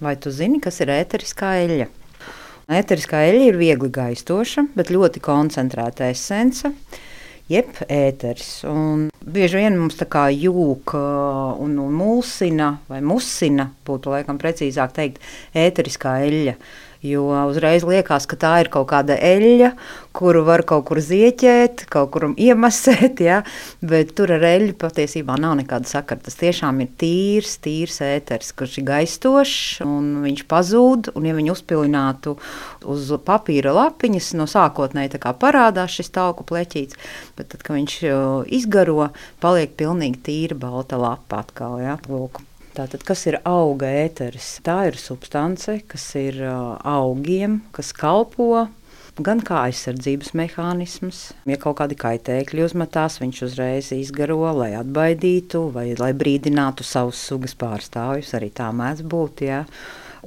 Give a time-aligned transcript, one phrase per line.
[0.00, 1.86] Vai tu zini, kas ir ēteriskā eļļa?
[2.72, 6.70] Ēteriskā eļļa ir viegli gaistoša, bet ļoti koncentrēta esence
[7.50, 8.62] jeb ēteris.
[8.70, 11.00] Un bieži vien mums tā kā jūka
[11.60, 15.20] un, un mulsina, vai musina, būtu laikam precīzāk teikt,
[15.52, 16.56] ēteriskā eļļa.
[17.00, 19.70] Jo uzreiz liekas, ka tā ir kaut kāda eļļa,
[20.12, 23.22] kuru var kaut kur zieķēt, kaut kur iemasēt.
[23.30, 23.42] Ja?
[23.84, 26.22] Bet tur ar eļļu patiesībā nav nekāda sakara.
[26.24, 31.12] Tas tiešām ir tīrs, tīrs ēteris, kurš ir gaistošs un viņš pazūd.
[31.14, 32.36] Un, ja viņu uzpilinātu
[32.90, 37.00] uz papīra lapiņas, no sākotnēji parādās šis tauku pleķītis,
[37.38, 37.98] bet tad, kad viņš
[38.60, 39.10] izgaro,
[39.44, 41.80] paliek pilnīgi tīra balta lapa atkal.
[41.84, 42.00] Ja?
[42.08, 42.42] Lūk.
[42.70, 44.60] Tātad, kas ir auga ēteris?
[44.66, 48.68] Tā ir substance, kas ir augiem, kas kalpo
[49.20, 51.22] gan kā aizsardzības mehānisms.
[51.48, 57.56] Ja kaut kādi kaitēkļi uzmetās, viņš uzreiz izgaro, lai atbaidītu vai lai brīdinātu savus sugas
[57.58, 58.34] pārstāvjus.
[58.38, 59.44] Arī tā mēdz būt.
[59.48, 59.64] Ja.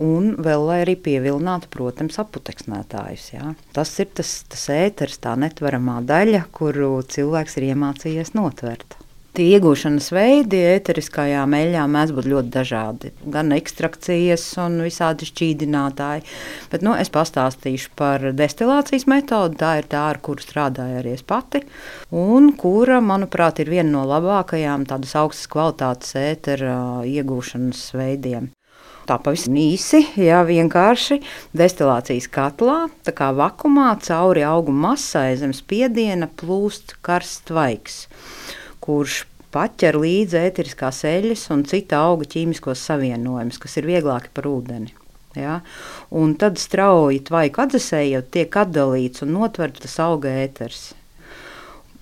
[0.03, 3.27] Un vēl lai arī pievilinātu, protams, aputeksnētājus.
[3.35, 3.53] Ja.
[3.77, 8.97] Tas ir tas, tas ēteris, tā netveramā daļa, kuru cilvēks ir iemācījies notvert.
[9.33, 13.09] Tie iegūšanas veidi ēteriskajām eļļām mēdz būt ļoti dažādi.
[13.33, 16.21] Gan ekstrakcijas, gan visādi šķīdinātāji.
[16.69, 19.57] Bet, nu, es pastāstīšu par destilācijas metodi.
[19.57, 21.63] Tā ir tā, ar kuru strādāju arī es pati.
[22.13, 28.51] Un kura, manuprāt, ir viena no labākajām tādas augstas kvalitātes ētera iegūšanas veidiem.
[29.09, 31.23] Tā pavisam īsi, jā, vienkārši
[31.57, 38.03] destilācijas katlā, tā kā vakumā cauri auguma masai zem spiediena plūst karsts tvaiks
[38.83, 44.91] kurš paķer līdzi ēteriskās eļļas un cita auga ķīmiskos savienojumus, kas ir vieglāki par ūdeni.
[45.37, 45.59] Ja?
[46.13, 50.91] Un tad strauji tvaiku atdzesējot, tiek atdalīts un notverts tas auga ēters.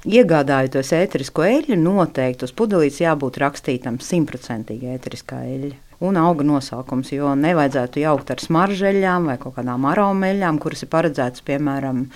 [0.08, 7.12] Iegādājoties ēterisko eļļu, noteikti uz pudelītes jābūt rakstītam simtprocentīgi ēteriskā eļļa un auga nosaukums.
[7.14, 12.08] Jo nevajadzētu jaukt ar smaržeļām vai kaut kādām aromeļām, kuras ir paredzētas piemēram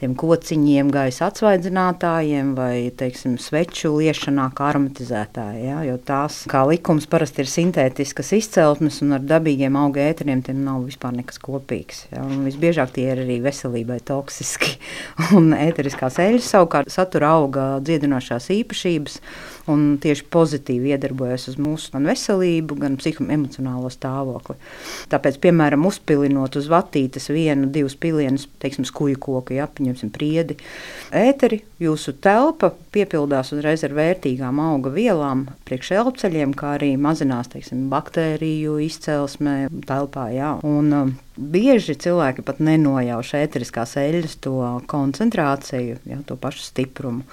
[0.00, 5.62] tiem kociņiem, gaisa atsvaidzinātājiem vai teiksim, sveču liešanā, kā aromatizētāji.
[5.68, 5.82] Ja?
[5.86, 10.82] Jo tās, kā likums, parasti ir sintētiskas izcelsmes un ar dabīgiem auga ēteriem tiem nav
[10.88, 12.04] vispār nekas kopīgs.
[12.12, 12.24] Ja?
[12.24, 14.78] Un visbiežāk tie ir arī veselībai toksiski.
[15.38, 19.20] un ēteriskās eļļas savukārt satura auga dziedinošās īpašības
[19.70, 22.98] un tieši pozitīvi iedarbojas uz mūsu gan veselību, gan
[23.34, 24.56] psihoemocionālo stāvokli.
[25.10, 30.56] Tāpēc, piemēram, uzpilinot uz vatītes vienu, divus pilienus, teiksim, skuju koku, ja, pieņemsim priedi,
[31.14, 37.88] ēteri, jūsu telpa piepildās uzreiz ar vērtīgām auga vielām, priekš elpceļiem, kā arī mazinās, teiksim,
[37.92, 40.54] baktēriju izcelsmē telpā, jā.
[40.64, 44.52] Un, um, Bieži cilvēki pat nenojauš ēteriskās eļļas to
[44.86, 47.24] koncentrāciju, ja, to pašu stiprumu.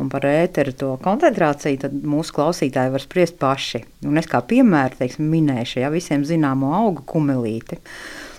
[0.00, 3.82] Un par ēteru to koncentrāciju mūsu klausītāji var spriest paši.
[4.08, 7.76] Un es kā piemēru teiksim, minēšu ja, visiem zināmo augu kumelīti.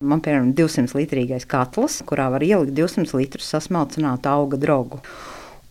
[0.01, 5.03] Man piemēram 200 litrīgais katls, kurā var ielikt 200 litrus sasmalcinātu auga drogu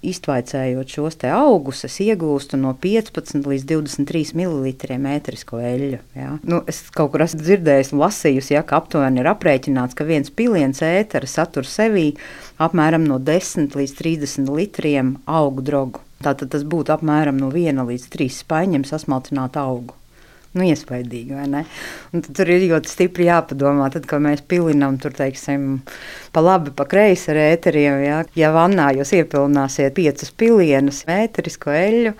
[0.02, 6.00] iztvaicējot šos augus, es iegūstu no 15 līdz 23 ml mētrisko eļļu.
[6.18, 6.34] Ja.
[6.42, 10.82] Nu, es kaut kur esmu dzirdējis lasījusi, ja, ka aptuveni ir aprēķināts, ka viens piliens
[10.84, 12.12] ētera satur sevī
[12.62, 16.04] apmēram no 10 līdz 30 litriem augu drogu.
[16.22, 20.01] Tātad tas būtu apmēram no 1 līdz 3 spaiņiem sasmalcinātu augu
[20.56, 21.38] nu, iespaidīgi.
[22.36, 25.80] Tur ir ļoti stipri jāpadomā, tad, kad mēs pilinām tur, teiksim,
[26.34, 28.02] pa labi, pa kreisi ar ēteriem.
[28.04, 32.14] Ja, ja vannā jūs iepilnāsiet piecus pilienus ēterisko eļļu,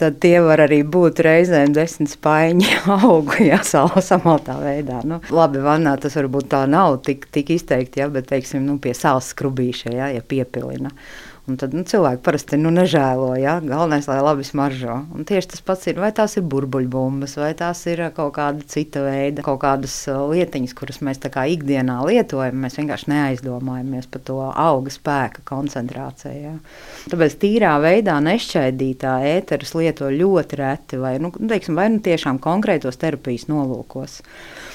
[0.00, 2.70] tad tie var arī būt reizēm desmit spaiņi
[3.00, 5.02] augu, ja samaltā veidā.
[5.06, 8.94] Nu, labi, vannā tas varbūt tā nav tik, tik izteikti, ja, bet, teiksim, nu, pie
[8.98, 10.94] sāls skrubīša, ja, ja piepilina.
[11.44, 13.34] Un tad nu, cilvēki parasti nu, nežēlo.
[13.36, 13.58] Ja?
[13.60, 14.94] Galvenais, lai labi smaržo.
[15.12, 19.02] Un tieši tas pats ir, vai tās ir burbuļbumbas, vai tās ir kaut kāda cita
[19.04, 22.56] veida, kaut kādas lietiņas, kuras mēs ikdienā lietojam.
[22.64, 26.40] Mēs vienkārši neaizdomājamies par to auga spēka koncentrāciju.
[26.46, 26.54] Ja?
[27.12, 32.96] Tāpēc tīrā veidā nešķaidītā ēterus lieto ļoti reti, vai, nu, teiksim, vai nu tiešām konkrētos
[33.04, 34.22] terapijas nolūkos.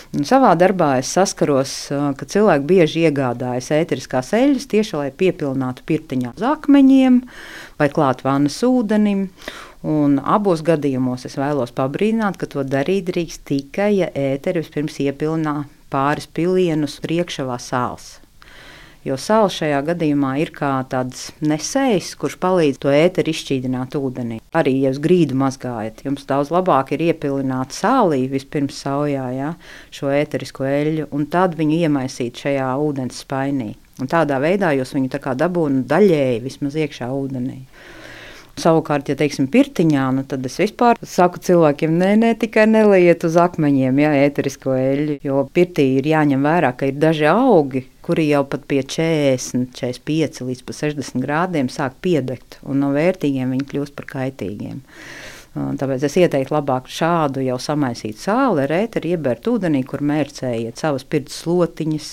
[0.10, 1.72] Un savā darbā es saskaros,
[2.18, 7.20] ka cilvēki bieži iegādājas ēteriskās eļļas tieši lai piepilnātu pirtiņā uz akmeņiem
[7.78, 9.28] vai klāt vannas ūdenim.
[9.86, 15.56] Un abos gadījumos es vēlos pabrīdināt, ka to darīt drīkst tikai, ja ēteri vispirms iepilnā
[15.94, 18.18] pāris pilienus priekšavā sāls.
[19.08, 24.42] Jo sāls šajā gadījumā ir kā tāds nesējs, kurš palīdz to ēteru izšķīdināt ūdenī.
[24.52, 29.54] Arī, ja uz grīdu mazgājat, jums daudz labāk ir iepilināt sālī vispirms saujā ja,
[29.96, 33.72] šo ēterisko eļļu, un tad viņu iemaisīt šajā ūdens spainī.
[34.04, 37.62] Un tādā veidā jūs viņu dabūjāt daļēji vismaz iekšā ūdenī.
[38.60, 43.38] Savukārt, ja teiksim, pirtiņā, nu, tad es vispār saku cilvēkiem, ne, ne tikai neliet uz
[43.40, 45.20] akmeņiem, ja ēterisko eļļu.
[45.26, 50.44] Jo pirtī ir jāņem vērā, ka ir daži augi, kuri jau pat pie 40, 45
[50.48, 54.82] līdz 60 grādiem sāk piedegt, un no vērtīgiem viņi kļūst par kaitīgiem.
[55.80, 61.06] Tāpēc es ieteiktu labāk šādu jau samaisītu sāli ar ēteru, iebērt ūdenī, kur mērcējiet savas
[61.10, 62.10] pirts slotiņas.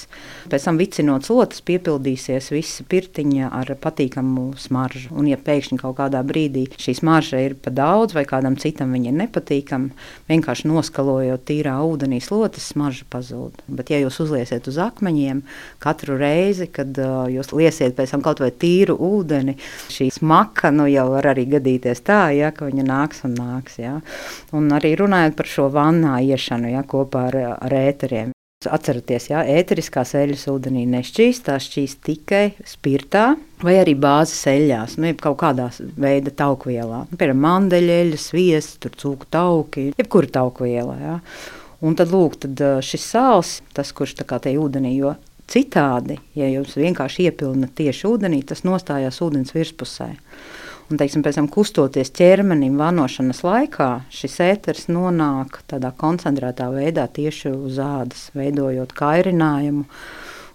[0.53, 5.13] Pēc tam vicinot slotas, piepildīsies visa pirtiņa ar patīkamu smaržu.
[5.17, 9.13] Un, ja pēkšņi kaut kādā brīdī šī smarža ir pa daudz vai kādam citam viņa
[9.13, 9.95] ir nepatīkama,
[10.31, 13.63] vienkārši noskalojot tīrā ūdenī slotas, smarža pazūd.
[13.69, 15.45] Bet, ja jūs uzliesiet uz akmeņiem
[15.83, 19.57] katru reizi, kad uh, jūs liesiet pēc tam kaut vai tīru ūdeni,
[19.93, 23.79] šī smaka nu, jau var arī gadīties tā, ja, ka viņa nāks un nāks.
[23.83, 23.99] Ja.
[24.57, 28.33] Un arī runājot par šo vannā iešanu ja, kopā ar, ar ēteriem.
[28.67, 33.27] Atcerieties, ka ēteriskās eļļas ūdenī nešķīst, tās šķīst tikai spirtā
[33.63, 35.69] vai arī bāzes eļļās, nu, kaut kādā
[36.01, 37.05] veida taukvielā.
[37.11, 40.97] Nu, piemēram, mandeļeļa, sviests, cūku tauki, jebkura taukviela.
[40.99, 41.15] Ja.
[41.85, 45.15] Un tad, lūk, tad šis sāls, tas, kurš tā kā te ūdenī, jo
[45.51, 50.11] citādi, ja jūs vienkārši iepilnat tieši ūdenī, tas nostājās ūdens virspusē.
[50.87, 57.51] Un, teiksim, pēc tam kustoties ķermenim, vanošanas laikā, šis ēters nonāk tādā koncentrētā veidā tieši
[57.51, 59.83] uz ādas, veidojot kairinājumu.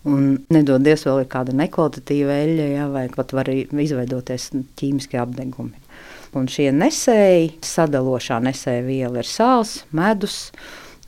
[0.07, 4.47] Un nedodies vēl kāda nekvalitatīva eļļa, ja, vai pat var izveidoties
[4.79, 5.75] ķīmiski apdegumi.
[6.39, 10.45] Un šie nesēji, sadalošā nesēja viela ir sāls, medus,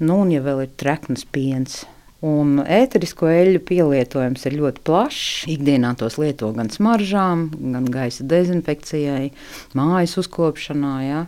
[0.04, 1.86] nu, un ja vēl ir treknas piens,
[2.24, 5.44] Un ēterisko eļļu pielietojums ir ļoti plašs.
[5.52, 9.34] Ikdienā tos lieto gan smaržām, gan gaisa dezinfekcijai,
[9.76, 11.26] mājas uzkopšanā, ja,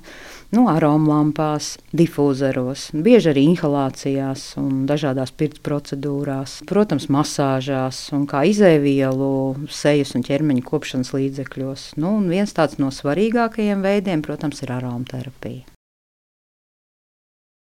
[0.56, 9.30] nu, aromlampās, difūzeros, bieži arī inhalācijās un dažādās pirts procedūrās, protams, masāžās un kā izēvielu
[9.68, 11.88] sejas un ķermeņa kopšanas līdzekļos.
[12.00, 15.75] Nu, viens tāds no svarīgākajiem veidiem, protams, ir aromaterapija.